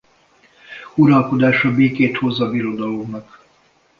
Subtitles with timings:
[0.97, 3.45] Uralkodása békét hoz a birodalomnak.